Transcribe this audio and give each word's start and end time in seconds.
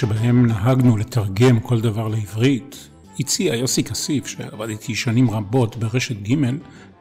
שבהם 0.00 0.46
נהגנו 0.46 0.96
לתרגם 0.96 1.60
כל 1.60 1.80
דבר 1.80 2.08
לעברית, 2.08 2.88
הציע 3.20 3.54
יוסי 3.54 3.84
כסיף, 3.84 4.26
שעבד 4.26 4.68
איתי 4.68 4.94
שנים 4.94 5.30
רבות 5.30 5.76
ברשת 5.76 6.16
ג', 6.22 6.34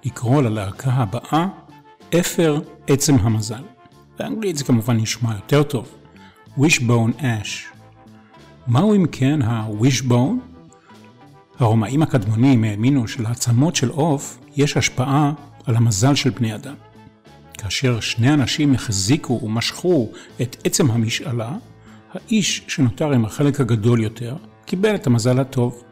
לקרוא 0.06 0.42
ללהקה 0.42 0.92
הבאה 0.92 1.48
אפר 2.20 2.60
עצם 2.88 3.16
המזל. 3.16 3.64
באנגלית 4.20 4.58
זה 4.58 4.64
כמובן 4.64 4.98
נשמע 4.98 5.36
יותר 5.36 5.64
טוב, 5.64 5.96
Wishbone 6.58 7.22
Ash. 7.22 7.78
מהו 8.68 8.96
אם 8.96 9.06
כן 9.12 9.42
ה-Wishbone? 9.42 10.60
הרומאים 11.60 12.02
הקדמונים 12.02 12.64
האמינו 12.64 13.08
שלעצמות 13.08 13.76
של 13.76 13.90
עוף 13.90 14.40
יש 14.56 14.78
השפעה 14.78 15.34
על 15.66 15.76
המזל 15.76 16.16
של 16.16 16.30
בני 16.30 16.56
אדם. 16.56 16.76
כאשר 17.54 18.00
שני 18.00 18.34
אנשים 18.34 18.74
החזיקו 18.74 19.40
ומשכו 19.44 20.10
את 20.42 20.56
עצם 20.64 20.92
המשאלה, 20.92 21.52
האיש 22.14 22.64
שנותר 22.68 23.12
עם 23.12 23.26
החלק 23.26 23.60
הגדול 23.60 24.04
יותר 24.04 24.36
קיבל 24.66 24.96
את 24.96 25.08
המזל 25.08 25.40
הטוב, 25.40 25.84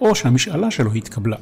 או 0.00 0.14
שהמשאלה 0.14 0.70
שלו 0.70 0.92
התקבלה. 0.92 1.36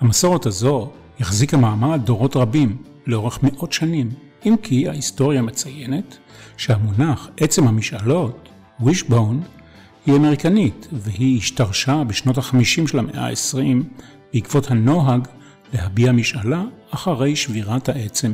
המסורת 0.00 0.46
הזו 0.46 0.90
החזיקה 1.20 1.56
מעמד 1.56 2.00
דורות 2.04 2.36
רבים, 2.36 2.82
לאורך 3.06 3.42
מאות 3.42 3.72
שנים, 3.72 4.10
אם 4.46 4.54
כי 4.62 4.88
ההיסטוריה 4.88 5.42
מציינת 5.42 6.18
שהמונח 6.56 7.28
עצם 7.36 7.68
המשאלות, 7.68 8.48
wishbone, 8.80 9.60
היא 10.06 10.16
אמריקנית, 10.16 10.88
והיא 10.92 11.38
השתרשה 11.38 12.02
בשנות 12.04 12.38
החמישים 12.38 12.86
של 12.86 12.98
המאה 12.98 13.28
ה-20 13.28 13.84
בעקבות 14.32 14.70
הנוהג 14.70 15.28
להביע 15.72 16.12
משאלה 16.12 16.64
אחרי 16.90 17.36
שבירת 17.36 17.88
העצם. 17.88 18.32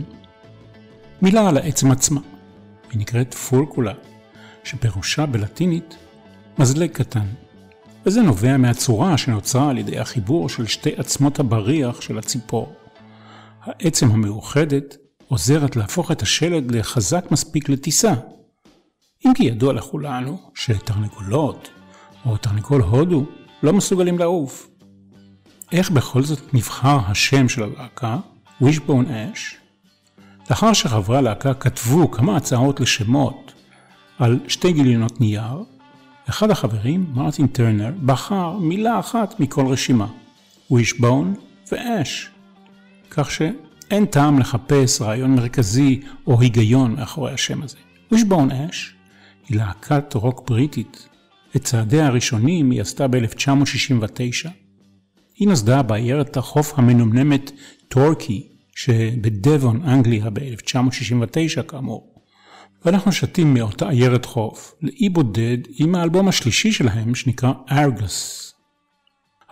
מילה 1.23 1.49
על 1.49 1.57
העצם 1.57 1.91
עצמה, 1.91 2.21
היא 2.91 3.01
נקראת 3.01 3.35
פולקולה, 3.35 3.93
שפירושה 4.67 5.27
בלטינית 5.27 5.97
מזלג 6.59 6.91
קטן, 6.91 7.27
וזה 8.07 8.23
נובע 8.23 8.57
מהצורה 8.57 9.19
שנוצרה 9.19 9.71
על 9.71 9.79
ידי 9.79 9.99
החיבור 9.99 10.49
של 10.49 10.67
שתי 10.67 10.91
עצמות 10.97 11.39
הבריח 11.39 12.01
של 12.01 12.19
הציפור. 12.19 12.75
העצם 13.63 14.11
המאוחדת 14.11 14.97
עוזרת 15.29 15.77
להפוך 15.77 16.13
את 16.13 16.23
השלד 16.23 16.71
לחזק 16.71 17.31
מספיק 17.31 17.69
לטיסה. 17.69 18.15
אם 19.27 19.33
כי 19.35 19.45
ידוע 19.45 19.73
לכולנו 19.73 20.51
שתרנגולות 20.55 21.69
או 22.27 22.37
תרנגול 22.37 22.83
הודו 22.83 23.25
לא 23.63 23.73
מסוגלים 23.73 24.19
לעוף. 24.19 24.69
איך 25.73 25.91
בכל 25.91 26.23
זאת 26.23 26.55
נבחר 26.55 26.99
השם 27.07 27.49
של 27.49 27.63
הלהקה, 27.63 28.19
Wishbone 28.63 29.09
Ash? 29.09 29.57
לאחר 30.51 30.73
שחברי 30.73 31.19
הלהקה 31.19 31.55
כתבו 31.55 32.11
כמה 32.11 32.37
הצעות 32.37 32.81
לשמות 32.81 33.46
על 34.19 34.39
שתי 34.49 34.73
גיליונות 34.73 35.21
נייר, 35.21 35.63
אחד 36.29 36.51
החברים, 36.51 37.07
מרטין 37.15 37.47
טרנר, 37.47 37.93
בחר 38.05 38.59
מילה 38.59 38.99
אחת 38.99 39.41
מכל 39.41 39.67
רשימה, 39.67 40.07
Wishbone 40.73 41.39
ו-Ash, 41.73 42.29
כך 43.11 43.31
שאין 43.31 44.07
טעם 44.07 44.39
לחפש 44.39 45.03
רעיון 45.03 45.35
מרכזי 45.35 46.01
או 46.27 46.41
היגיון 46.41 46.95
מאחורי 46.95 47.33
השם 47.33 47.63
הזה. 47.63 47.77
Wishbone 48.15 48.51
Ash 48.51 48.95
היא 49.49 49.59
להקת 49.59 50.15
רוק 50.15 50.51
בריטית. 50.51 51.09
את 51.57 51.65
צעדיה 51.65 52.07
הראשונים 52.07 52.71
היא 52.71 52.81
עשתה 52.81 53.09
ב-1969. 53.09 54.49
היא 55.37 55.49
נוסדה 55.49 55.83
בעיירת 55.83 56.37
החוף 56.37 56.79
המנומנמת 56.79 57.51
טורקי 57.89 58.49
שבדבון, 58.75 59.83
אנגליה, 59.85 60.31
ב-1969 60.31 61.63
כאמור. 61.69 62.16
ואנחנו 62.87 63.13
שתים 63.13 63.55
מאותה 63.55 63.89
עיירת 63.89 64.25
חוף 64.25 64.75
לאי 64.83 65.09
בודד 65.09 65.59
עם 65.79 65.95
האלבום 65.95 66.29
השלישי 66.29 66.73
שלהם 66.73 67.15
שנקרא 67.15 67.53
ארגוס. 67.73 68.55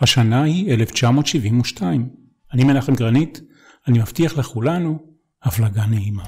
השנה 0.01 0.43
היא 0.43 0.75
1972. 0.75 2.09
אני 2.53 2.65
מנחם 2.65 2.95
גרנית, 2.95 3.41
אני 3.89 3.99
מבטיח 3.99 4.39
לכולנו 4.39 4.99
הפלגה 5.43 5.87
נעימה. 5.87 6.25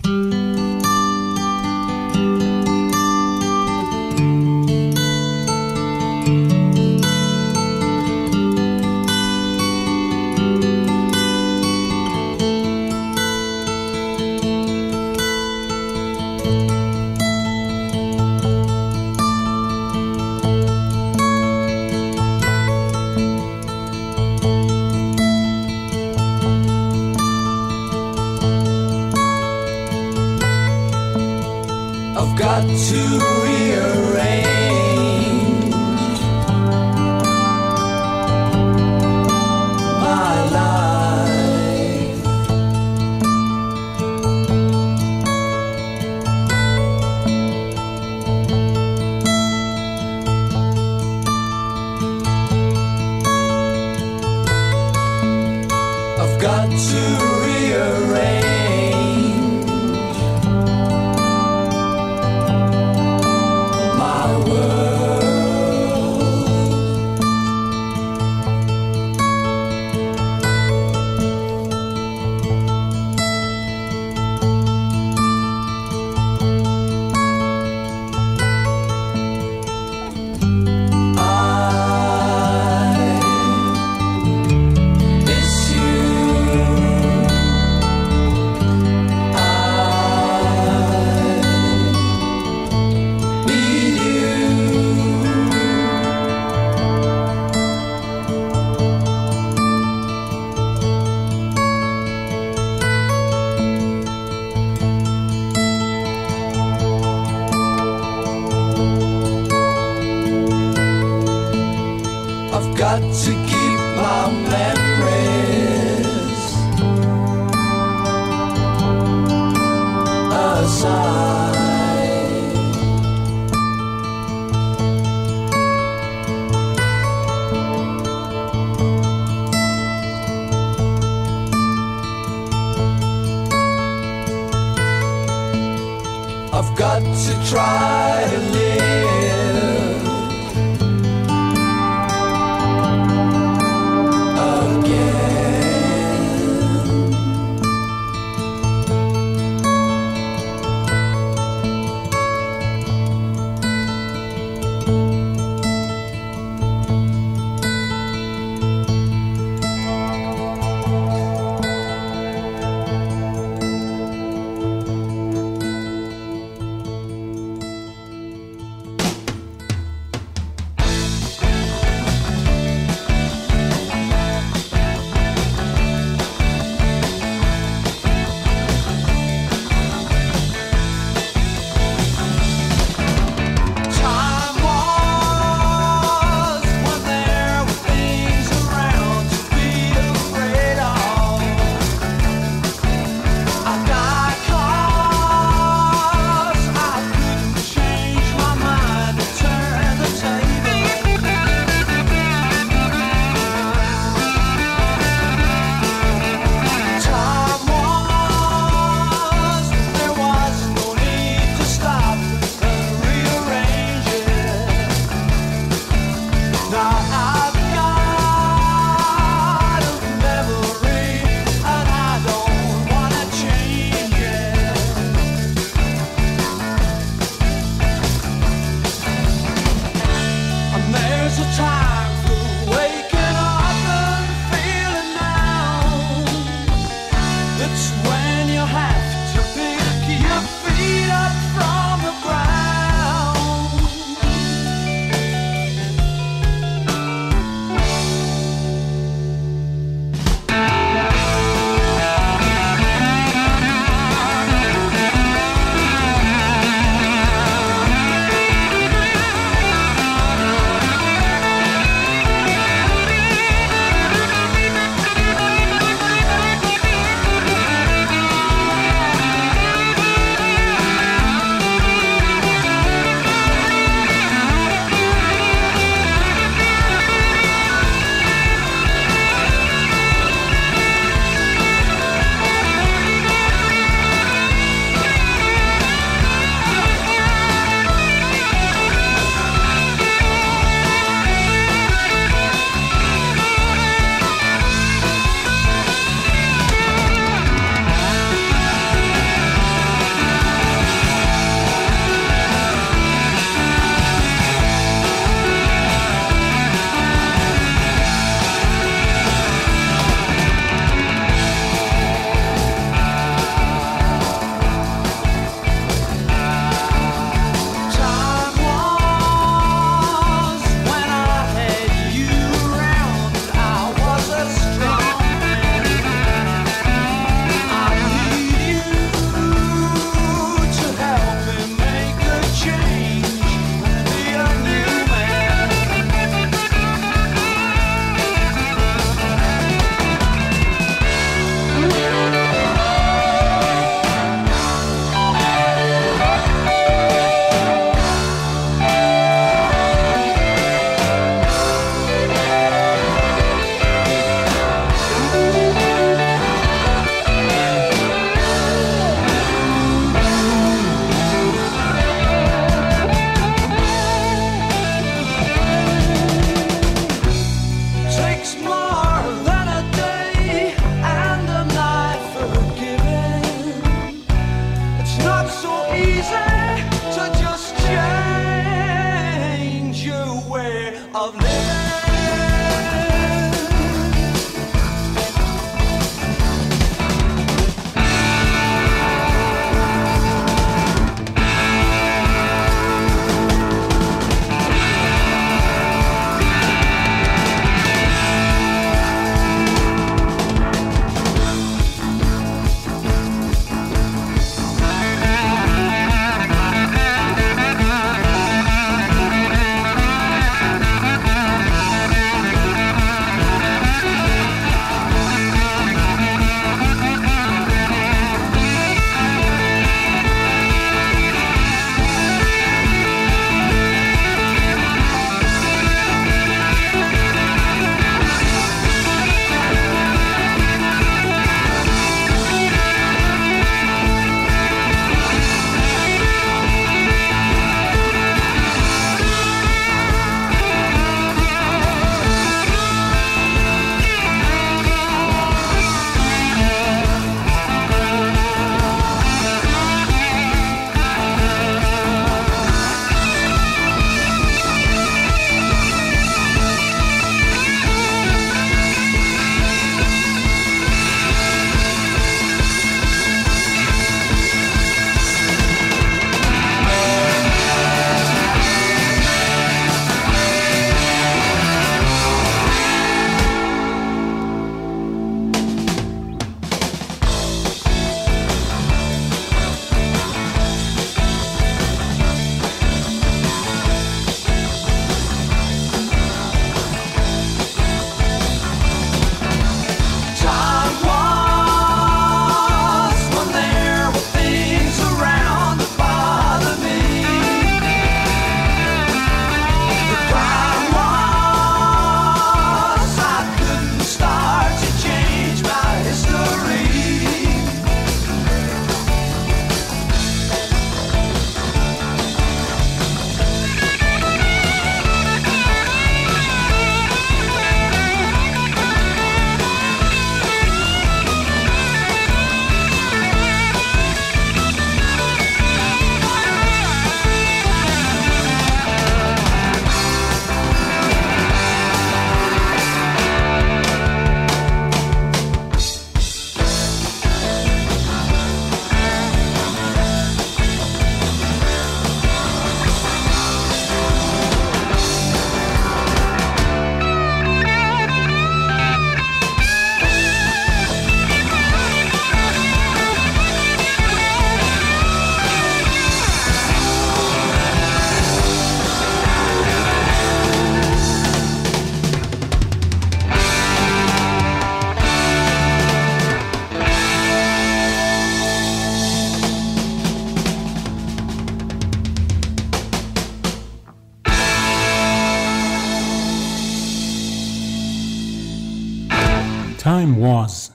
Time 579.86 580.22
was. 580.22 580.72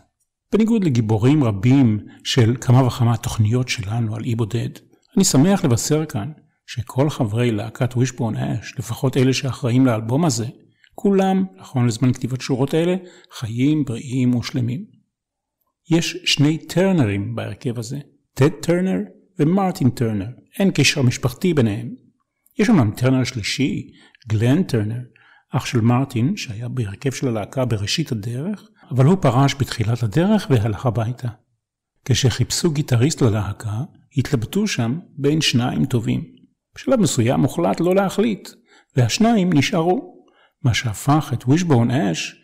בניגוד 0.51 0.83
לגיבורים 0.83 1.43
רבים 1.43 1.99
של 2.23 2.55
כמה 2.61 2.83
וכמה 2.83 3.17
תוכניות 3.17 3.69
שלנו 3.69 4.15
על 4.15 4.23
אי 4.23 4.35
בודד, 4.35 4.69
אני 5.15 5.23
שמח 5.23 5.65
לבשר 5.65 6.05
כאן 6.05 6.31
שכל 6.67 7.09
חברי 7.09 7.51
להקת 7.51 7.97
וישבון 7.97 8.35
אש, 8.35 8.73
לפחות 8.79 9.17
אלה 9.17 9.33
שאחראים 9.33 9.85
לאלבום 9.85 10.25
הזה, 10.25 10.45
כולם, 10.95 11.45
נכון 11.57 11.87
לזמן 11.87 12.13
כתיבת 12.13 12.41
שורות 12.41 12.75
אלה, 12.75 12.95
חיים, 13.31 13.85
בריאים 13.85 14.35
ושלמים. 14.35 14.85
יש 15.91 16.17
שני 16.25 16.57
טרנרים 16.57 17.35
בהרכב 17.35 17.79
הזה, 17.79 17.99
טד 18.33 18.49
טרנר 18.61 18.97
ומרטין 19.39 19.89
טרנר, 19.89 20.29
אין 20.59 20.71
קשר 20.73 21.01
משפחתי 21.01 21.53
ביניהם. 21.53 21.89
יש 22.59 22.69
אמנם 22.69 22.91
טרנר 22.91 23.23
שלישי, 23.23 23.87
גלן 24.27 24.63
טרנר, 24.63 25.01
אח 25.51 25.65
של 25.65 25.81
מרטין, 25.81 26.37
שהיה 26.37 26.67
בהרכב 26.67 27.11
של 27.11 27.27
הלהקה 27.27 27.65
בראשית 27.65 28.11
הדרך, 28.11 28.70
אבל 28.91 29.05
הוא 29.05 29.17
פרש 29.21 29.55
בתחילת 29.60 30.03
הדרך 30.03 30.48
והלך 30.50 30.86
הביתה. 30.86 31.27
כשחיפשו 32.05 32.71
גיטריסט 32.71 33.21
ללהקה, 33.21 33.81
התלבטו 34.17 34.67
שם 34.67 35.00
בין 35.17 35.41
שניים 35.41 35.86
טובים. 35.86 36.24
בשלב 36.75 37.00
מסוים 37.00 37.41
הוחלט 37.41 37.79
לא 37.79 37.95
להחליט, 37.95 38.50
והשניים 38.98 39.53
נשארו, 39.53 40.25
מה 40.63 40.74
שהפך 40.74 41.31
את 41.33 41.43
וישבון 41.48 41.91
אש 41.91 42.36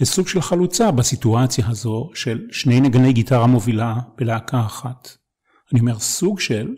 לסוג 0.00 0.28
של 0.28 0.40
חלוצה 0.40 0.90
בסיטואציה 0.90 1.66
הזו 1.68 2.10
של 2.14 2.46
שני 2.50 2.80
נגני 2.80 3.12
גיטרה 3.12 3.46
מובילה 3.46 3.94
בלהקה 4.16 4.60
אחת. 4.60 5.08
אני 5.72 5.80
אומר 5.80 5.98
סוג 5.98 6.40
של, 6.40 6.74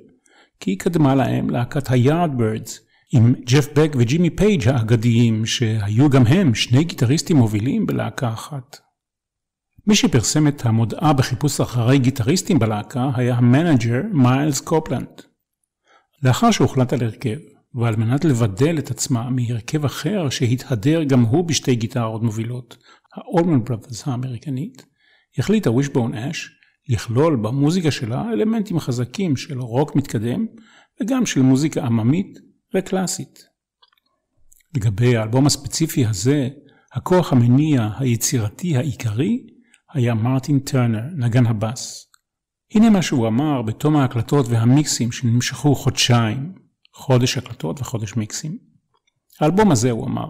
כי 0.61 0.77
קדמה 0.77 1.15
להם 1.15 1.50
להקת 1.50 1.91
ה 1.90 1.99
Yardbirds, 1.99 2.81
עם 3.12 3.35
ג'ף 3.45 3.69
בק 3.75 3.93
וג'ימי 3.99 4.31
פייג' 4.31 4.69
האגדיים, 4.69 5.47
שהיו 5.47 6.11
גם 6.11 6.27
הם 6.27 6.55
שני 6.55 6.85
גיטריסטים 6.85 7.37
מובילים 7.37 7.87
בלהקה 7.87 8.33
אחת. 8.33 8.89
מי 9.87 9.95
שפרסם 9.95 10.49
את 10.49 10.67
המודעה 10.67 11.13
בחיפוש 11.13 11.61
אחרי 11.61 11.99
גיטריסטים 11.99 12.59
בלהקה 12.59 13.11
היה 13.15 13.35
ה 13.35 13.43
manager 13.43 14.00
מיילס 14.13 14.61
קופלנד. 14.61 15.23
לאחר 16.23 16.51
שהוחלט 16.51 16.93
על 16.93 17.03
הרכב, 17.03 17.39
ועל 17.75 17.97
מנת 17.97 18.25
לבדל 18.25 18.79
את 18.79 18.91
עצמה 18.91 19.31
מהרכב 19.31 19.85
אחר 19.85 20.31
שהתהדר 20.31 21.05
גם 21.05 21.23
הוא 21.23 21.45
בשתי 21.45 21.75
גיטרות 21.75 22.23
מובילות, 22.23 22.77
ה 23.14 23.22
Allman 23.22 23.64
Brothers 23.64 24.09
האמריקנית, 24.09 24.87
החליטה 25.39 25.71
Wishbone 25.71 26.14
Ash 26.14 26.50
לכלול 26.89 27.37
במוזיקה 27.37 27.91
שלה 27.91 28.33
אלמנטים 28.33 28.79
חזקים 28.79 29.37
של 29.37 29.61
רוק 29.61 29.97
מתקדם 29.97 30.47
וגם 31.01 31.27
של 31.27 31.43
מוזיקה 31.43 31.85
עממית 31.85 32.39
וקלאסית. 32.75 33.45
לגבי 34.77 35.17
האלבום 35.17 35.47
הספציפי 35.47 36.07
הזה, 36.07 36.49
הכוח 36.93 37.33
המניע 37.33 37.89
היצירתי 37.99 38.77
העיקרי 38.77 39.47
היה 39.94 40.14
מרטין 40.14 40.59
טרנר, 40.59 41.02
נגן 41.16 41.47
הבאס. 41.47 42.06
הנה 42.75 42.90
מה 42.90 43.02
שהוא 43.02 43.28
אמר 43.28 43.62
בתום 43.62 43.97
ההקלטות 43.97 44.47
והמיקסים 44.49 45.12
שנמשכו 45.12 45.75
חודשיים, 45.75 46.54
חודש 46.94 47.38
הקלטות 47.38 47.80
וחודש 47.80 48.16
מיקסים. 48.16 48.59
האלבום 49.40 49.70
הזה, 49.70 49.90
הוא 49.90 50.06
אמר, 50.06 50.28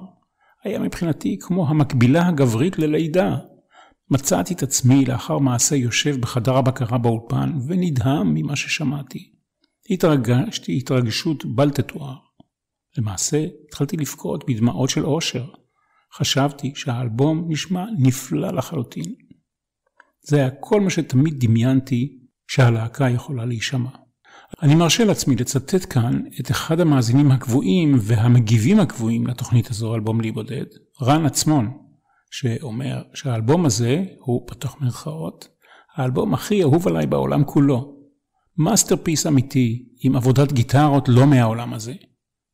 היה 0.64 0.78
מבחינתי 0.78 1.36
כמו 1.40 1.68
המקבילה 1.68 2.28
הגברית 2.28 2.78
ללידה. 2.78 3.36
מצאתי 4.10 4.54
את 4.54 4.62
עצמי 4.62 5.04
לאחר 5.04 5.38
מעשה 5.38 5.76
יושב 5.76 6.20
בחדר 6.20 6.56
הבקרה 6.56 6.98
באולפן 6.98 7.52
ונדהם 7.66 8.34
ממה 8.34 8.56
ששמעתי. 8.56 9.32
התרגשתי 9.90 10.76
התרגשות 10.76 11.44
בל 11.44 11.70
תתואר. 11.70 12.16
למעשה, 12.98 13.46
התחלתי 13.68 13.96
לבכות 13.96 14.44
בדמעות 14.48 14.90
של 14.90 15.06
אושר. 15.06 15.46
חשבתי 16.14 16.72
שהאלבום 16.74 17.44
נשמע 17.48 17.84
נפלא 17.98 18.50
לחלוטין. 18.50 19.14
זה 20.22 20.36
היה 20.36 20.50
כל 20.50 20.80
מה 20.80 20.90
שתמיד 20.90 21.34
דמיינתי 21.38 22.18
שהלהקה 22.48 23.08
יכולה 23.08 23.44
להישמע. 23.44 23.90
אני 24.62 24.74
מרשה 24.74 25.04
לעצמי 25.04 25.36
לצטט 25.36 25.92
כאן 25.92 26.22
את 26.40 26.50
אחד 26.50 26.80
המאזינים 26.80 27.30
הקבועים 27.30 27.96
והמגיבים 28.00 28.80
הקבועים 28.80 29.26
לתוכנית 29.26 29.70
הזו, 29.70 29.94
אלבום 29.94 30.20
לי 30.20 30.32
בודד, 30.32 30.64
רן 31.02 31.26
עצמון, 31.26 31.78
שאומר 32.30 33.02
שהאלבום 33.14 33.66
הזה 33.66 34.04
הוא, 34.18 34.48
פתוח 34.48 34.76
מירכאות, 34.80 35.48
האלבום 35.96 36.34
הכי 36.34 36.62
אהוב 36.62 36.88
עליי 36.88 37.06
בעולם 37.06 37.44
כולו. 37.44 37.96
masterpiece 38.58 39.26
אמיתי, 39.26 39.88
עם 40.02 40.16
עבודת 40.16 40.52
גיטרות 40.52 41.08
לא 41.08 41.26
מהעולם 41.26 41.74
הזה. 41.74 41.94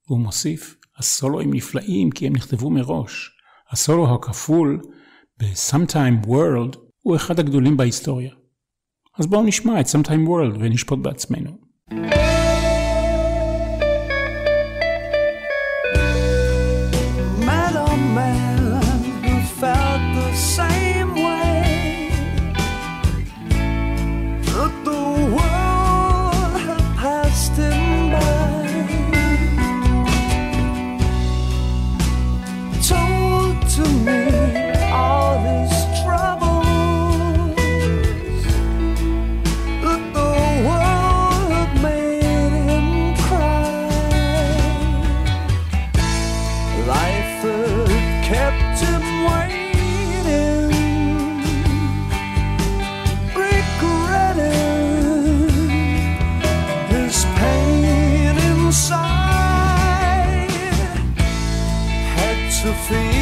והוא 0.08 0.20
מוסיף, 0.20 0.76
הסולואים 0.98 1.54
נפלאים 1.54 2.10
כי 2.10 2.26
הם 2.26 2.32
נכתבו 2.32 2.70
מראש. 2.70 3.30
הסולו 3.70 4.14
הכפול 4.14 4.80
ב-Sometime 5.40 6.26
World 6.26 6.85
הוא 7.06 7.16
אחד 7.16 7.38
הגדולים 7.38 7.76
בהיסטוריה. 7.76 8.30
אז 9.18 9.26
בואו 9.26 9.42
נשמע 9.42 9.80
את 9.80 9.86
Sometime 9.86 10.28
World 10.28 10.56
ונשפוט 10.58 10.98
בעצמנו. 10.98 11.50
To 62.66 62.72
feel 62.72 63.15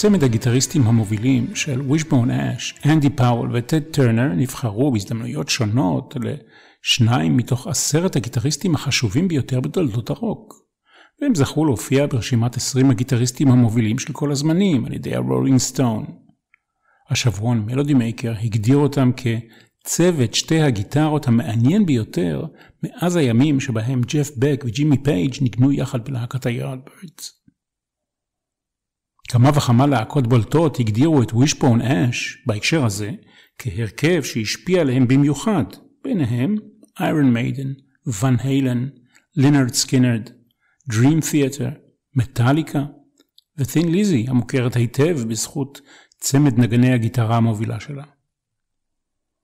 צמד 0.00 0.24
הגיטריסטים 0.24 0.82
המובילים 0.86 1.54
של 1.54 1.80
Wishbone 1.80 2.30
Ash, 2.30 2.74
אנדי 2.86 3.10
פאוול 3.10 3.56
וטד 3.56 3.80
טרנר 3.82 4.32
נבחרו 4.36 4.92
בהזדמנויות 4.92 5.48
שונות 5.48 6.14
לשניים 6.20 7.36
מתוך 7.36 7.66
עשרת 7.66 8.16
הגיטריסטים 8.16 8.74
החשובים 8.74 9.28
ביותר 9.28 9.60
בתולדות 9.60 10.10
הרוק. 10.10 10.54
והם 11.22 11.34
זכו 11.34 11.64
להופיע 11.64 12.06
ברשימת 12.06 12.56
20 12.56 12.90
הגיטריסטים 12.90 13.48
המובילים 13.50 13.98
של 13.98 14.12
כל 14.12 14.32
הזמנים 14.32 14.84
על 14.84 14.92
ידי 14.92 15.14
ה 15.14 15.19
Rolling 15.19 15.58
Stone. 15.58 16.04
השבועון 17.10 17.66
Melody 17.66 17.94
Maker 17.94 18.32
הגדיר 18.42 18.76
אותם 18.76 19.10
כצוות 19.16 20.34
שתי 20.34 20.60
הגיטרות 20.60 21.28
המעניין 21.28 21.86
ביותר 21.86 22.44
מאז 22.82 23.16
הימים 23.16 23.60
שבהם 23.60 24.00
ג'ף 24.00 24.30
בק 24.36 24.64
וג'ימי 24.66 24.98
פייג' 24.98 25.34
ניגנו 25.40 25.72
יחד 25.72 26.04
בלהקת 26.04 26.46
ה 26.46 26.55
Yardbirds. 26.55 27.39
כמה 29.32 29.50
וכמה 29.54 29.86
להקות 29.86 30.26
בולטות 30.26 30.80
הגדירו 30.80 31.22
את 31.22 31.34
Wishbone 31.34 31.80
Ash, 31.80 32.42
בהקשר 32.46 32.84
הזה, 32.84 33.10
כהרכב 33.58 34.22
שהשפיע 34.22 34.80
עליהם 34.80 35.08
במיוחד, 35.08 35.64
ביניהם 36.04 36.54
Iron 37.00 37.32
Maiden, 37.32 37.72
Van 38.20 38.36
Halen, 38.38 38.88
Lynyrd 39.36 39.74
Skynyrd, 39.74 40.30
Dream 40.92 41.22
Theater, 41.22 41.70
Metallica 42.16 42.84
ו 43.58 43.65
Thin 43.65 43.92
Lizzy 43.92 44.26
המוכרת 44.28 44.76
היטב 44.76 45.18
בזכות 45.28 45.80
צמד 46.20 46.58
נגני 46.58 46.92
הגיטרה 46.92 47.36
המובילה 47.36 47.80
שלה. 47.80 48.04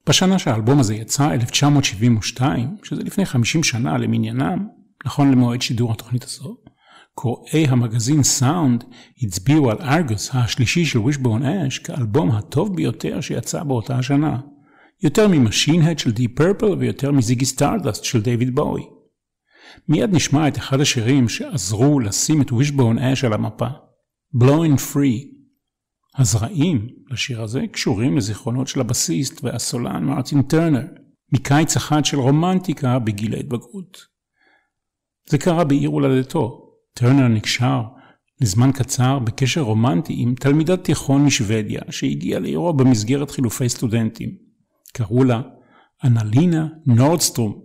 בשנה 0.09 0.39
שהאלבום 0.39 0.79
הזה 0.79 0.95
יצא, 0.95 1.33
1972, 1.33 2.77
שזה 2.83 3.03
לפני 3.03 3.25
50 3.25 3.63
שנה 3.63 3.97
למניינם, 3.97 4.67
נכון 5.05 5.31
למועד 5.31 5.61
שידור 5.61 5.91
התוכנית 5.91 6.23
הזו, 6.23 6.57
קוראי 7.19 7.65
המגזין 7.67 8.23
Sounds 8.23 8.83
הצביעו 9.23 9.71
על 9.71 9.77
ארגוס 9.81 10.29
השלישי 10.33 10.85
של 10.85 10.99
Wishbone 10.99 11.45
Ash 11.45 11.79
כאלבום 11.79 12.31
הטוב 12.31 12.75
ביותר 12.75 13.21
שיצא 13.21 13.63
באותה 13.63 13.97
השנה. 13.97 14.39
יותר 15.03 15.27
מ 15.27 15.33
Machine 15.33 15.75
Head 15.75 15.99
של 15.99 16.11
Deep 16.11 16.27
Purple 16.27 16.65
ויותר 16.65 17.11
מ 17.11 17.17
Ziggy 17.17 17.45
Stardust 17.45 18.03
של 18.03 18.21
דיוויד 18.21 18.55
בואי. 18.55 18.83
מיד 19.89 20.15
נשמע 20.15 20.47
את 20.47 20.57
אחד 20.57 20.79
השירים 20.79 21.29
שעזרו 21.29 21.99
לשים 21.99 22.41
את 22.41 22.51
Wishbone 22.51 22.99
Ash 22.99 23.23
על 23.23 23.33
המפה, 23.33 23.67
Blowing 24.43 24.93
Free. 24.93 25.25
הזרעים 26.17 26.87
לשיר 27.11 27.41
הזה 27.41 27.61
קשורים 27.71 28.17
לזיכרונות 28.17 28.67
של 28.67 28.79
הבסיסט 28.81 29.43
והסולן 29.43 30.03
מרטין 30.03 30.41
טרנר, 30.41 30.85
מקיץ 31.33 31.75
אחד 31.75 32.05
של 32.05 32.17
רומנטיקה 32.17 32.99
בגיל 32.99 33.33
ההתבגרות. 33.33 33.97
זה 35.29 35.37
קרה 35.37 35.63
בעיר 35.63 35.89
הולדתו, 35.89 36.66
טרנר 36.99 37.27
נקשר 37.27 37.81
לזמן 38.41 38.71
קצר 38.71 39.19
בקשר 39.19 39.61
רומנטי 39.61 40.13
עם 40.17 40.35
תלמידת 40.35 40.83
תיכון 40.83 41.25
משוודיה 41.25 41.81
שהגיעה 41.89 42.39
לעירו 42.39 42.73
במסגרת 42.73 43.31
חילופי 43.31 43.69
סטודנטים. 43.69 44.29
קראו 44.93 45.23
לה 45.23 45.41
אנלינה 46.03 46.67
נורדסטרום. 46.85 47.61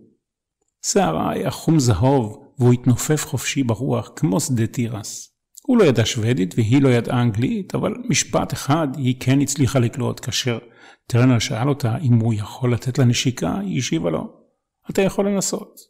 שערה 0.86 1.32
היה 1.32 1.50
חום 1.50 1.78
זהוב 1.78 2.38
והוא 2.58 2.72
התנופף 2.72 3.26
חופשי 3.26 3.62
ברוח 3.62 4.10
כמו 4.16 4.40
שדה 4.40 4.66
תירס. 4.66 5.36
הוא 5.66 5.78
לא 5.78 5.84
ידע 5.84 6.02
שוודית 6.04 6.54
והיא 6.56 6.82
לא 6.82 6.88
ידעה 6.88 7.22
אנגלית, 7.22 7.74
אבל 7.74 7.94
משפט 8.08 8.52
אחד 8.52 8.88
היא 8.96 9.16
כן 9.20 9.40
הצליחה 9.40 9.78
לקלוט 9.78 10.24
כאשר 10.24 10.58
טרנר 11.06 11.38
שאל 11.38 11.68
אותה 11.68 11.98
אם 11.98 12.14
הוא 12.14 12.34
יכול 12.34 12.72
לתת 12.72 12.98
לה 12.98 13.04
נשיקה, 13.04 13.58
היא 13.58 13.78
השיבה 13.78 14.10
לו, 14.10 14.36
אתה 14.90 15.02
יכול 15.02 15.28
לנסות. 15.28 15.80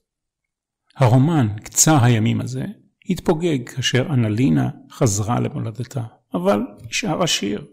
הרומן, 0.97 1.49
קצר 1.65 2.05
הימים 2.05 2.41
הזה, 2.41 2.65
התפוגג 3.09 3.69
כאשר 3.69 4.07
אנלינה 4.11 4.71
חזרה 4.91 5.41
למולדתה, 5.41 6.03
אבל 6.35 6.61
נשאר 6.89 7.23
השיר, 7.23 7.67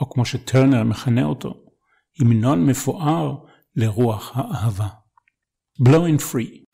או 0.00 0.10
כמו 0.10 0.24
שטרנר 0.24 0.84
מכנה 0.84 1.24
אותו, 1.24 1.54
המנון 2.20 2.66
מפואר 2.66 3.36
לרוח 3.76 4.32
האהבה. 4.34 4.88
Blowing 5.88 6.20
Free 6.20 6.69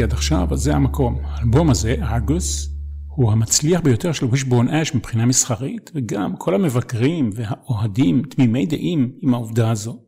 שציינתי 0.00 0.02
עד 0.02 0.12
עכשיו, 0.12 0.48
אז 0.52 0.60
זה 0.60 0.74
המקום. 0.76 1.18
האלבום 1.24 1.70
הזה, 1.70 1.94
ארגוס, 2.02 2.68
הוא 3.06 3.32
המצליח 3.32 3.80
ביותר 3.80 4.12
של 4.12 4.26
וישבורן 4.26 4.68
אש 4.68 4.94
מבחינה 4.94 5.26
מסחרית, 5.26 5.90
וגם 5.94 6.36
כל 6.36 6.54
המבקרים 6.54 7.30
והאוהדים 7.34 8.22
תמימי 8.22 8.66
דעים 8.66 9.12
עם 9.22 9.34
העובדה 9.34 9.70
הזו. 9.70 9.98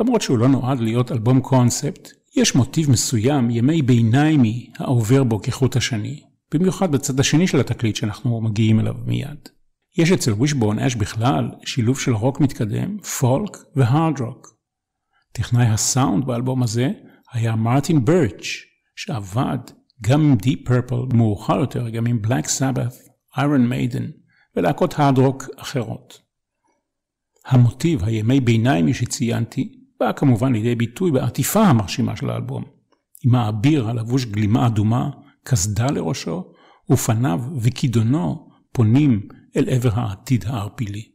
למרות 0.00 0.22
שהוא 0.22 0.38
לא 0.38 0.48
נועד 0.48 0.80
להיות 0.80 1.12
אלבום 1.12 1.40
קונספט, 1.40 2.08
יש 2.36 2.54
מוטיב 2.54 2.90
מסוים, 2.90 3.50
ימי 3.50 3.82
ביניימי, 3.82 4.70
העובר 4.78 5.24
בו 5.24 5.42
כחוט 5.42 5.76
השני, 5.76 6.20
במיוחד 6.54 6.92
בצד 6.92 7.20
השני 7.20 7.46
של 7.46 7.60
התקליט 7.60 7.96
שאנחנו 7.96 8.40
מגיעים 8.40 8.80
אליו 8.80 8.94
מיד. 9.06 9.48
יש 9.98 10.12
אצל 10.12 10.32
וישבורן 10.32 10.78
אש 10.78 10.94
בכלל 10.94 11.50
שילוב 11.64 11.98
של 11.98 12.14
רוק 12.14 12.40
מתקדם, 12.40 12.98
פולק 12.98 13.56
והארד 13.76 14.20
רוק. 14.20 14.46
טכנאי 15.32 15.66
הסאונד 15.66 16.24
באלבום 16.26 16.62
הזה 16.62 16.88
היה 17.32 17.56
מרטין 17.56 18.04
בירץ', 18.04 18.71
שעבד 18.96 19.58
גם 20.00 20.20
עם 20.20 20.36
Deep 20.42 20.68
Purple, 20.68 21.14
מאוחר 21.14 21.60
יותר 21.60 21.88
גם 21.88 22.06
עם 22.06 22.20
Black 22.26 22.46
Sabbath, 22.46 23.12
Iron 23.38 23.70
Maiden 23.72 24.02
ולהקות 24.56 24.94
הארד 24.98 25.18
רוק 25.18 25.44
אחרות. 25.56 26.22
המוטיב 27.46 28.04
הימי 28.04 28.40
ביניים 28.40 28.94
שציינתי 28.94 29.72
בא 30.00 30.12
כמובן 30.12 30.52
לידי 30.52 30.74
ביטוי 30.74 31.10
בעטיפה 31.10 31.62
המרשימה 31.62 32.16
של 32.16 32.30
האלבום, 32.30 32.64
עם 33.24 33.34
האביר 33.34 33.88
הלבוש 33.88 34.24
גלימה 34.24 34.66
אדומה, 34.66 35.10
קסדה 35.44 35.86
לראשו, 35.86 36.52
ופניו 36.90 37.40
וכידונו 37.60 38.48
פונים 38.72 39.28
אל 39.56 39.68
עבר 39.68 39.90
העתיד 39.94 40.44
הערפילי. 40.46 41.12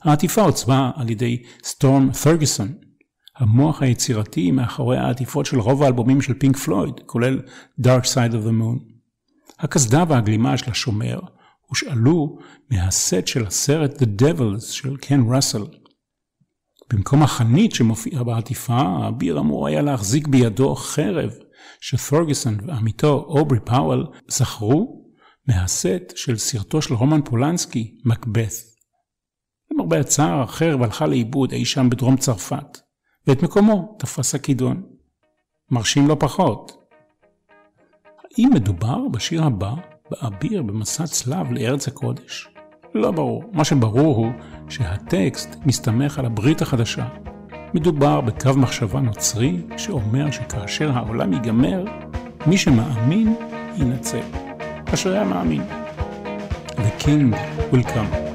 העטיפה 0.00 0.42
עוצבה 0.42 0.90
על 0.96 1.10
ידי 1.10 1.42
סטורם 1.64 2.12
תורגרסון, 2.12 2.74
המוח 3.36 3.82
היצירתי 3.82 4.50
מאחורי 4.50 4.98
העטיפות 4.98 5.46
של 5.46 5.60
רוב 5.60 5.82
האלבומים 5.82 6.22
של 6.22 6.34
Pink 6.34 6.56
Floyd, 6.56 6.94
כולל 7.06 7.42
Dark 7.80 8.04
Side 8.14 8.32
of 8.32 8.46
the 8.46 8.50
Moon. 8.60 8.94
הקסדה 9.58 10.04
והגלימה 10.08 10.58
של 10.58 10.70
השומר 10.70 11.20
הושאלו 11.66 12.38
מהסט 12.70 13.26
של 13.26 13.46
הסרט 13.46 14.02
The 14.02 14.22
Devils 14.22 14.60
של 14.60 14.96
קן 14.96 15.20
ראסל. 15.34 15.64
במקום 16.92 17.22
החנית 17.22 17.74
שמופיעה 17.74 18.24
בעטיפה, 18.24 18.76
האביר 18.76 19.38
אמור 19.38 19.66
היה 19.66 19.82
להחזיק 19.82 20.28
בידו 20.28 20.74
חרב 20.74 21.30
שתורגרסון 21.80 22.58
ועמיתו 22.66 23.24
אוברי 23.28 23.60
פאוול 23.64 24.06
זכרו 24.28 25.04
מהסט 25.48 26.16
של 26.16 26.36
סרטו 26.36 26.82
של 26.82 26.94
רומן 26.94 27.22
פולנסקי, 27.24 27.94
מקבת. 28.04 28.52
למרבה 29.70 30.00
הצער, 30.00 30.42
החרב 30.42 30.82
הלכה 30.82 31.06
לאיבוד 31.06 31.52
אי 31.52 31.64
שם 31.64 31.90
בדרום 31.90 32.16
צרפת. 32.16 32.83
ואת 33.26 33.42
מקומו 33.42 33.96
תפס 33.98 34.34
הכידון. 34.34 34.82
מרשים 35.70 36.08
לא 36.08 36.16
פחות. 36.20 36.84
האם 38.24 38.50
מדובר 38.54 39.08
בשיר 39.08 39.44
הבא 39.44 39.74
באביר 40.10 40.62
במסע 40.62 41.06
צלב 41.06 41.52
לארץ 41.52 41.88
הקודש? 41.88 42.48
לא 42.94 43.10
ברור. 43.10 43.44
מה 43.52 43.64
שברור 43.64 44.16
הוא 44.16 44.32
שהטקסט 44.68 45.56
מסתמך 45.66 46.18
על 46.18 46.26
הברית 46.26 46.62
החדשה. 46.62 47.08
מדובר 47.74 48.20
בקו 48.20 48.54
מחשבה 48.56 49.00
נוצרי 49.00 49.62
שאומר 49.76 50.30
שכאשר 50.30 50.90
העולם 50.92 51.32
ייגמר, 51.32 51.84
מי 52.46 52.58
שמאמין 52.58 53.34
ינצל. 53.76 54.20
אשרי 54.94 55.18
המאמין. 55.18 55.62
The 56.76 57.02
King 57.02 57.34
will 57.72 57.84
come. 57.84 58.33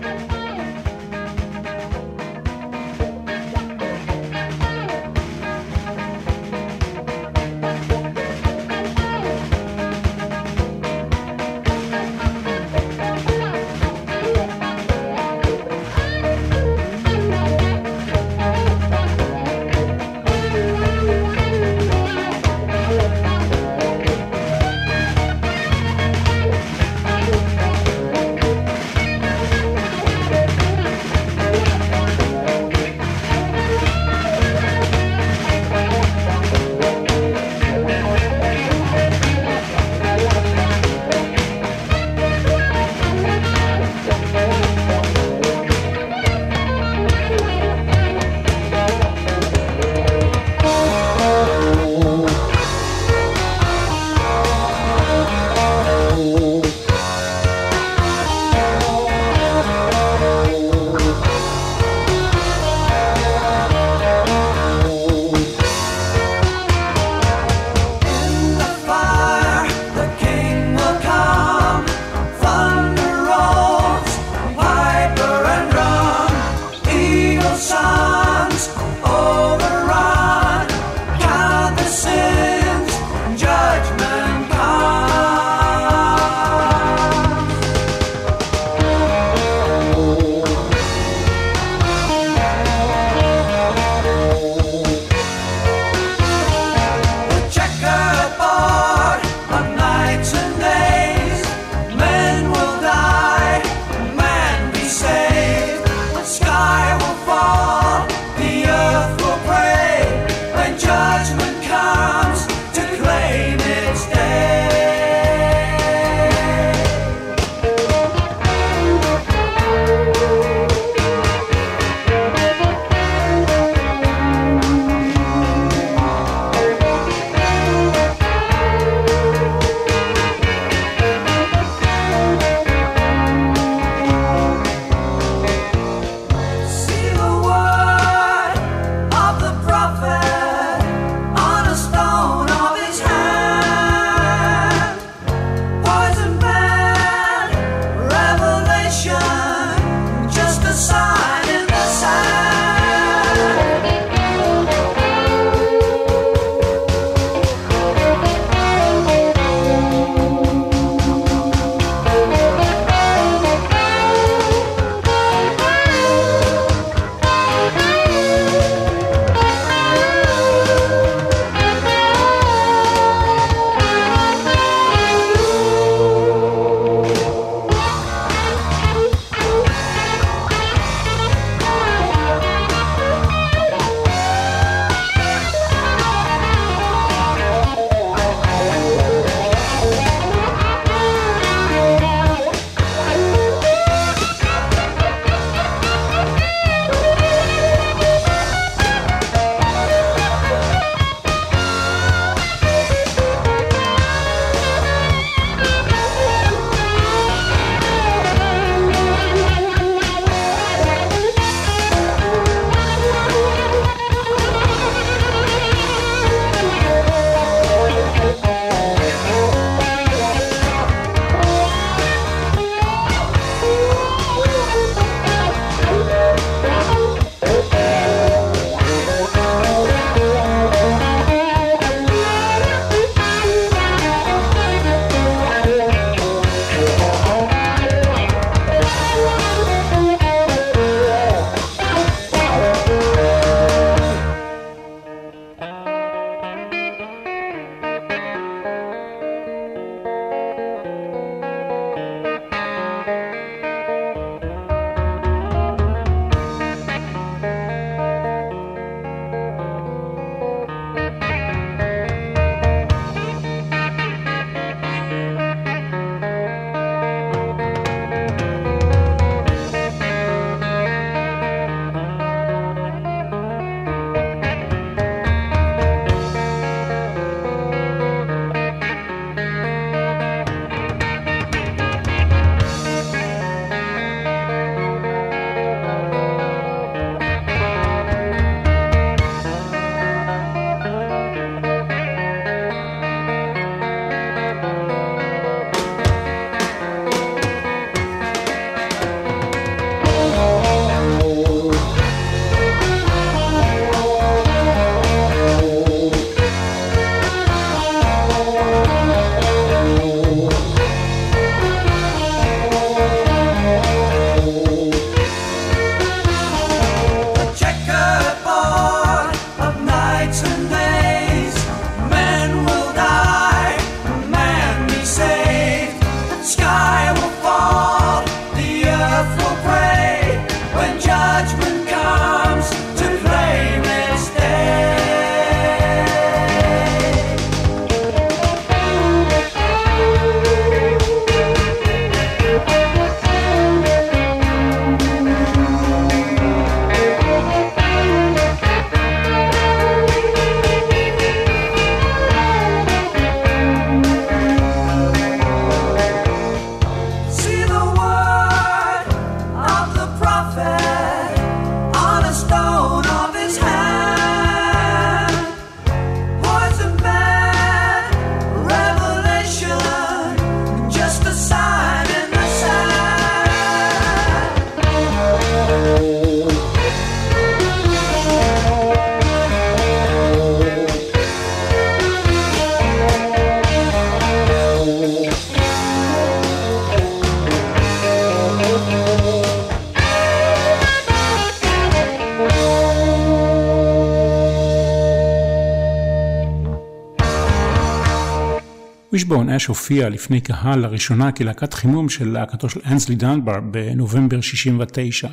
וישבון 399.30 399.50
אש 399.50 399.66
הופיע 399.66 400.10
לפני 400.10 400.42
קהל 400.42 400.80
לראשונה 400.80 401.32
כלהקת 401.32 401.74
חימום 401.74 402.10
של 402.10 402.30
להקתו 402.30 402.70
של 402.70 402.80
אנסלי 402.86 403.16
דנבר 403.16 403.60
בנובמבר 403.72 404.42
69. 404.42 405.30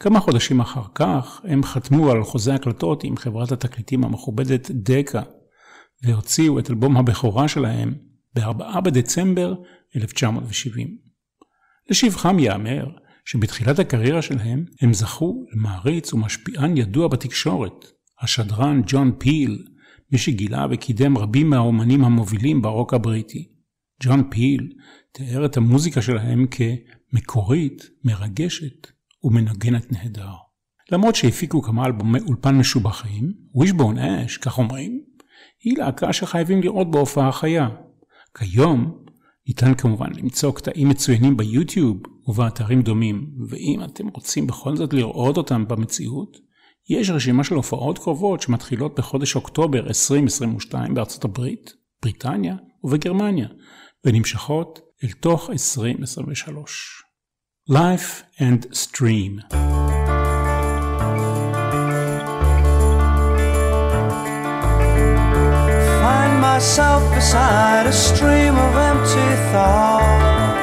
כמה 0.00 0.20
חודשים 0.20 0.60
אחר 0.60 0.82
כך 0.94 1.40
הם 1.44 1.62
חתמו 1.62 2.10
על 2.10 2.24
חוזה 2.24 2.54
הקלטות 2.54 3.04
עם 3.04 3.16
חברת 3.16 3.52
התקליטים 3.52 4.04
המכובדת 4.04 4.70
דקה, 4.70 5.22
והוציאו 6.04 6.58
את 6.58 6.70
אלבום 6.70 6.96
הבכורה 6.96 7.48
שלהם 7.48 7.94
ב-4 8.34 8.80
בדצמבר 8.80 9.54
1970. 9.96 10.88
לשבחם 11.90 12.38
ייאמר 12.38 12.86
שבתחילת 13.24 13.78
הקריירה 13.78 14.22
שלהם 14.22 14.64
הם 14.82 14.92
זכו 14.92 15.44
למעריץ 15.52 16.12
ומשפיען 16.12 16.76
ידוע 16.76 17.08
בתקשורת, 17.08 17.84
השדרן 18.22 18.82
ג'ון 18.86 19.12
פיל, 19.18 19.64
מי 20.12 20.18
שגילה 20.18 20.66
וקידם 20.70 21.18
רבים 21.18 21.50
מהאומנים 21.50 22.04
המובילים 22.04 22.62
ברוק 22.62 22.94
הבריטי. 22.94 23.48
ג'ון 24.02 24.30
פיל 24.30 24.72
תיאר 25.12 25.44
את 25.46 25.56
המוזיקה 25.56 26.02
שלהם 26.02 26.46
כמקורית, 26.46 27.90
מרגשת 28.04 28.86
ומנגנת 29.24 29.92
נהדר. 29.92 30.32
למרות 30.92 31.14
שהפיקו 31.14 31.62
כמה 31.62 31.86
אלבומי 31.86 32.18
אולפן 32.20 32.58
משובחים, 32.58 33.32
וישבון 33.54 33.98
אש, 33.98 34.36
כך 34.36 34.58
אומרים, 34.58 35.00
היא 35.64 35.78
להקה 35.78 36.12
שחייבים 36.12 36.62
לראות 36.62 36.90
בהופעה 36.90 37.32
חיה. 37.32 37.68
כיום 38.38 39.04
ניתן 39.48 39.74
כמובן 39.74 40.10
למצוא 40.14 40.52
קטעים 40.52 40.88
מצוינים 40.88 41.36
ביוטיוב 41.36 41.96
ובאתרים 42.26 42.82
דומים, 42.82 43.30
ואם 43.48 43.80
אתם 43.84 44.08
רוצים 44.08 44.46
בכל 44.46 44.76
זאת 44.76 44.92
לראות 44.92 45.36
אותם 45.36 45.68
במציאות, 45.68 46.36
יש 46.90 47.10
רשימה 47.10 47.44
של 47.44 47.54
הופעות 47.54 47.98
קרובות 47.98 48.42
שמתחילות 48.42 48.94
בחודש 48.98 49.36
אוקטובר 49.36 49.86
2022 49.86 50.94
בארצות 50.94 51.24
הברית, 51.24 51.74
בריטניה 52.02 52.54
ובגרמניה, 52.84 53.46
ונמשכות 54.04 54.80
אל 55.04 55.10
תוך 55.12 55.50
2023. 55.50 57.02
Life 57.70 58.22
and 58.38 58.66
Stream 58.72 59.32
Find 66.02 66.34
myself 66.48 67.02
beside 67.14 67.86
a 67.86 67.96
stream 68.08 68.54
of 68.66 68.72
empty 68.90 69.30
thought, 69.52 70.56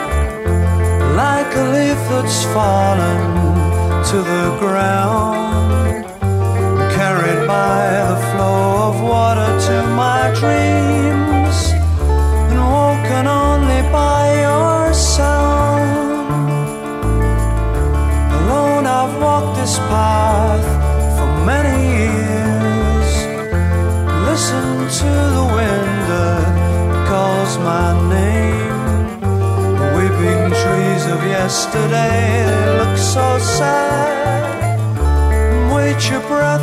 like 1.22 1.52
a 1.64 1.66
leaf 1.76 2.02
that's 2.12 2.40
fallen 2.54 3.20
to 4.10 4.18
the 4.32 4.46
ground, 4.60 5.47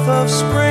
of 0.08 0.28
spring 0.28 0.63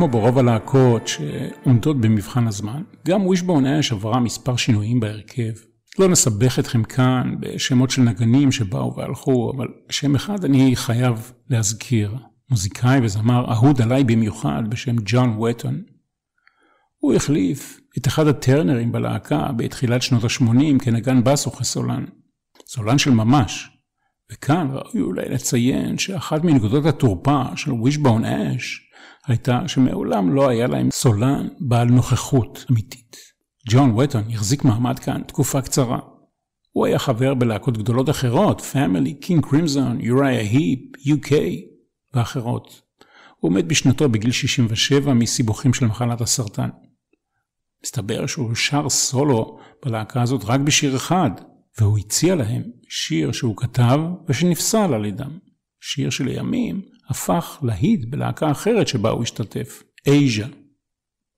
כמו 0.00 0.08
ברוב 0.08 0.38
הלהקות 0.38 1.08
שעומדות 1.08 2.00
במבחן 2.00 2.46
הזמן, 2.46 2.82
גם 3.06 3.26
ווישבון 3.26 3.66
אש 3.66 3.92
עברה 3.92 4.20
מספר 4.20 4.56
שינויים 4.56 5.00
בהרכב. 5.00 5.52
לא 5.98 6.08
נסבך 6.08 6.58
אתכם 6.58 6.84
כאן 6.84 7.34
בשמות 7.40 7.90
של 7.90 8.02
נגנים 8.02 8.52
שבאו 8.52 8.96
והלכו, 8.96 9.52
אבל 9.56 9.66
שם 9.90 10.14
אחד 10.14 10.44
אני 10.44 10.76
חייב 10.76 11.32
להזכיר. 11.50 12.16
מוזיקאי 12.50 13.00
וזמר 13.02 13.52
אהוד 13.52 13.82
עליי 13.82 14.04
במיוחד 14.04 14.62
בשם 14.68 14.96
ג'ון 15.04 15.38
וטון. 15.38 15.82
הוא 16.98 17.14
החליף 17.14 17.80
את 17.98 18.06
אחד 18.06 18.26
הטרנרים 18.26 18.92
בלהקה 18.92 19.52
בתחילת 19.56 20.02
שנות 20.02 20.24
ה-80 20.24 20.84
כנגן 20.84 21.24
בס 21.24 21.46
וכסולן. 21.46 22.04
סולן 22.66 22.98
של 22.98 23.10
ממש. 23.10 23.70
וכאן 24.32 24.68
ראוי 24.72 25.02
אולי 25.02 25.28
לציין 25.28 25.98
שאחת 25.98 26.44
מנקודות 26.44 26.86
התורפה 26.86 27.42
של 27.56 27.72
ווישבון 27.72 28.24
אש 28.24 28.89
הייתה 29.26 29.68
שמעולם 29.68 30.34
לא 30.34 30.48
היה 30.48 30.66
להם 30.66 30.88
סולן 30.92 31.48
בעל 31.60 31.88
נוכחות 31.88 32.64
אמיתית. 32.70 33.16
ג'ון 33.70 33.98
וטון 33.98 34.30
החזיק 34.30 34.64
מעמד 34.64 34.98
כאן 34.98 35.22
תקופה 35.22 35.62
קצרה. 35.62 35.98
הוא 36.72 36.86
היה 36.86 36.98
חבר 36.98 37.34
בלהקות 37.34 37.78
גדולות 37.78 38.10
אחרות, 38.10 38.60
Family, 38.60 39.14
King 39.14 39.46
Crimson, 39.46 40.00
Uriah 40.00 40.40
Heep, 40.40 40.80
UK 41.06 41.32
ואחרות. 42.14 42.82
הוא 43.36 43.52
מת 43.52 43.64
בשנתו 43.64 44.08
בגיל 44.08 44.30
67 44.30 45.14
מסיבוכים 45.14 45.74
של 45.74 45.86
מחלת 45.86 46.20
הסרטן. 46.20 46.68
מסתבר 47.84 48.26
שהוא 48.26 48.54
שר 48.54 48.88
סולו 48.88 49.58
בלהקה 49.84 50.22
הזאת 50.22 50.44
רק 50.44 50.60
בשיר 50.60 50.96
אחד, 50.96 51.30
והוא 51.78 51.98
הציע 51.98 52.34
להם 52.34 52.62
שיר 52.88 53.32
שהוא 53.32 53.56
כתב 53.56 54.00
ושנפסל 54.28 54.94
על 54.94 55.04
ידם. 55.04 55.38
שיר 55.80 56.10
שלימים 56.10 56.82
הפך 57.10 57.58
להיט 57.62 58.04
בלהקה 58.08 58.50
אחרת 58.50 58.88
שבה 58.88 59.10
הוא 59.10 59.22
השתתף, 59.22 59.82
אייז'ה. 60.06 60.46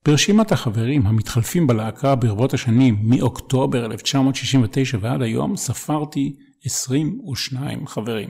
ברשימת 0.04 0.52
החברים 0.52 1.06
המתחלפים 1.06 1.66
בלהקה 1.66 2.14
ברבות 2.14 2.54
השנים 2.54 2.98
מאוקטובר 3.02 3.86
1969 3.86 4.98
ועד 5.00 5.22
היום 5.22 5.56
ספרתי 5.56 6.36
22 6.64 7.86
חברים. 7.86 8.28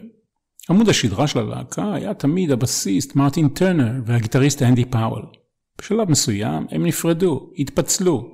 עמוד 0.71 0.89
השדרה 0.89 1.27
של 1.27 1.39
הלהקה 1.39 1.95
היה 1.95 2.15
תמיד 2.15 2.51
הבסיסט 2.51 3.17
מרטין 3.17 3.49
טרנר 3.49 3.93
והגיטריסט 4.07 4.63
אנדי 4.63 4.85
פאוול. 4.85 5.23
בשלב 5.79 6.11
מסוים 6.11 6.67
הם 6.71 6.87
נפרדו, 6.87 7.51
התפצלו. 7.59 8.29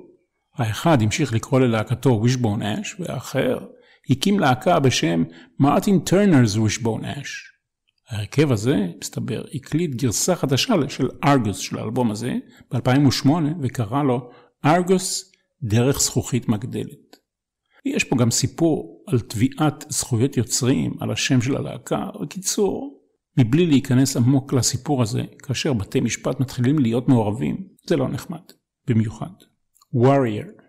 האחד 0.55 1.01
המשיך 1.01 1.33
לקרוא 1.33 1.59
ללהקתו 1.59 2.19
וישבון 2.23 2.61
אש, 2.61 2.95
והאחר 2.99 3.59
הקים 4.09 4.39
להקה 4.39 4.79
בשם 4.79 5.23
מרטין 5.59 5.99
טרנר's 6.09 6.59
וישבון 6.59 7.05
אש. 7.05 7.48
ההרכב 8.09 8.51
הזה, 8.51 8.87
מסתבר, 9.01 9.43
הקליט 9.53 9.95
גרסה 9.95 10.35
חדשה 10.35 10.73
של 10.89 11.09
ארגוס 11.23 11.57
של 11.57 11.77
האלבום 11.77 12.11
הזה 12.11 12.33
ב-2008 12.71 13.29
וקרא 13.61 14.03
לו 14.03 14.29
ארגוס 14.65 15.31
דרך 15.63 16.01
זכוכית 16.01 16.49
מגדלת. 16.49 17.17
יש 17.85 18.03
פה 18.03 18.15
גם 18.15 18.31
סיפור 18.31 19.03
על 19.07 19.19
תביעת 19.19 19.85
זכויות 19.89 20.37
יוצרים 20.37 20.93
על 20.99 21.11
השם 21.11 21.41
של 21.41 21.55
הלהקה, 21.55 22.05
בקיצור, 22.21 22.99
מבלי 23.37 23.65
להיכנס 23.65 24.17
עמוק 24.17 24.53
לסיפור 24.53 25.01
הזה, 25.01 25.21
כאשר 25.43 25.73
בתי 25.73 25.99
משפט 25.99 26.39
מתחילים 26.39 26.79
להיות 26.79 27.09
מעורבים, 27.09 27.57
זה 27.87 27.95
לא 27.95 28.09
נחמד, 28.09 28.41
במיוחד. 28.87 29.31
Warrior 29.95 30.61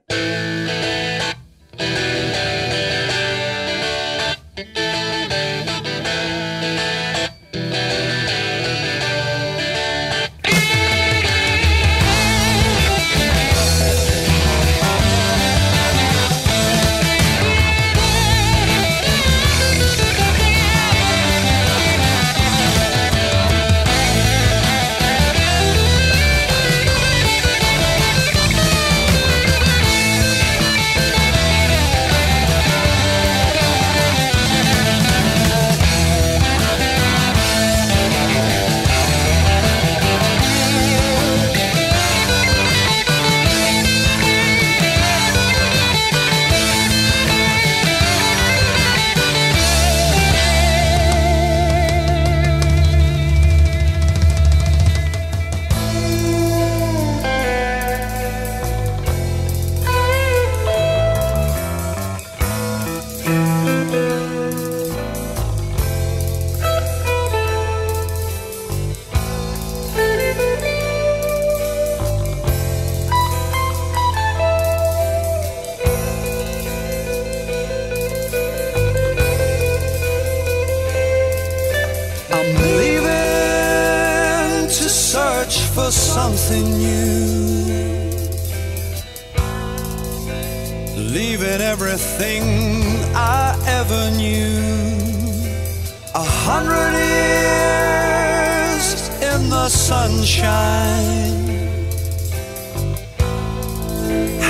the 99.50 99.68
sunshine 99.68 101.48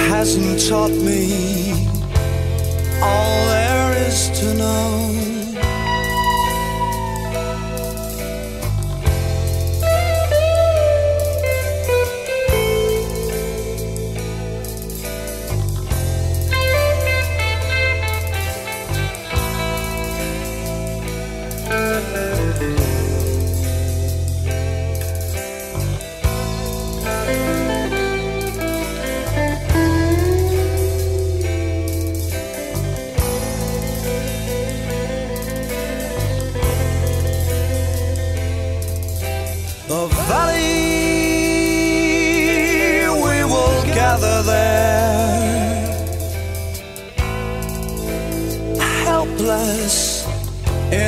hasn't 0.09 0.69
taught 0.69 0.91
me 0.91 1.73
all 3.03 3.47
there 3.49 3.93
is 4.07 4.29
to 4.39 4.55
know. 4.55 5.30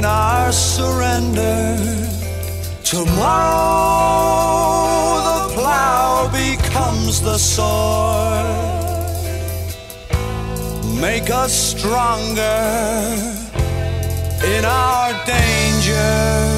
In 0.03 0.07
our 0.07 0.51
surrender. 0.51 1.79
Tomorrow 2.83 3.13
the 5.31 5.55
plow 5.55 6.29
becomes 6.33 7.21
the 7.21 7.39
sword. 7.39 8.47
Make 11.01 11.31
us 11.31 11.53
stronger 11.53 12.63
in 14.45 14.65
our 14.65 15.13
danger 15.25 16.53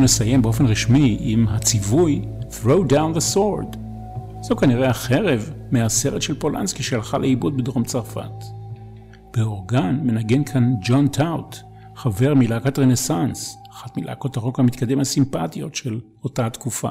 אנחנו 0.00 0.14
נסיים 0.14 0.42
באופן 0.42 0.66
רשמי 0.66 1.16
עם 1.20 1.48
הציווי 1.48 2.22
Throw 2.50 2.92
down 2.92 3.16
the 3.16 3.34
sword. 3.34 3.76
זו 4.42 4.56
כנראה 4.56 4.90
החרב 4.90 5.50
מהסרט 5.70 6.22
של 6.22 6.38
פולנסקי 6.38 6.82
שהלכה 6.82 7.18
לאיבוד 7.18 7.56
בדרום 7.56 7.84
צרפת. 7.84 8.44
באורגן 9.36 10.00
מנגן 10.02 10.44
כאן 10.44 10.72
ג'ון 10.84 11.08
טאוט, 11.08 11.56
חבר 11.96 12.34
מלהקת 12.34 12.78
רנסאנס, 12.78 13.56
אחת 13.72 13.96
מלהקות 13.96 14.36
הרוק 14.36 14.58
המתקדם 14.58 15.00
הסימפטיות 15.00 15.74
של 15.74 16.00
אותה 16.24 16.46
התקופה. 16.46 16.90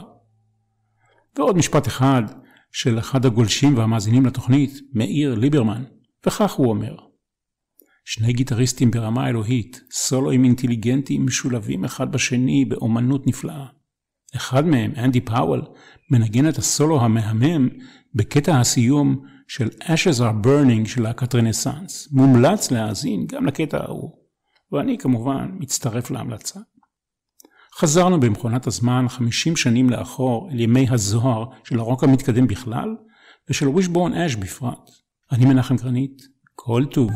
ועוד 1.38 1.58
משפט 1.58 1.88
אחד 1.88 2.24
של 2.72 3.00
אחד 3.00 3.26
הגולשים 3.26 3.78
והמאזינים 3.78 4.26
לתוכנית, 4.26 4.80
מאיר 4.94 5.36
ליברמן, 5.36 5.84
וכך 6.26 6.52
הוא 6.52 6.70
אומר: 6.70 6.96
שני 8.12 8.34
גיטריסטים 8.34 8.92
ברמה 8.92 9.30
אלוהית, 9.30 9.82
סולואים 9.92 10.44
אינטליגנטיים 10.44 11.26
משולבים 11.26 11.86
אחד 11.86 12.12
בשני 12.12 12.66
באומנות 12.66 13.28
נפלאה. 13.28 13.66
אחד 14.36 14.66
מהם, 14.66 14.92
אנדי 14.98 15.22
פאוול, 15.22 15.62
מנגן 16.12 16.50
את 16.50 16.58
הסולו 16.58 17.02
המהמם 17.02 17.70
בקטע 18.16 18.60
הסיום 18.60 19.26
של 19.48 19.68
Ashes 19.68 20.20
are 20.20 20.46
Burning 20.46 20.88
של 20.88 21.02
להקת 21.02 21.36
רנסאנס. 21.36 22.08
מומלץ 22.12 22.72
להאזין 22.72 23.26
גם 23.28 23.46
לקטע 23.46 23.78
ההוא. 23.78 24.12
ואני 24.72 24.98
כמובן 24.98 25.50
מצטרף 25.60 26.12
להמלצה. 26.12 26.60
חזרנו 27.76 28.20
במכונת 28.20 28.68
הזמן 28.68 29.06
50 29.10 29.56
שנים 29.56 29.90
לאחור 29.90 30.50
אל 30.52 30.60
ימי 30.60 30.88
הזוהר 30.90 31.46
של 31.64 31.80
הרוק 31.80 32.04
המתקדם 32.04 32.48
בכלל 32.48 32.96
ושל 33.50 33.68
ווישבורן 33.68 34.14
אש 34.14 34.36
בפרט. 34.36 34.90
אני 35.32 35.46
מנחם 35.46 35.76
גרנית, 35.76 36.22
כל 36.56 36.86
טוב. 36.92 37.12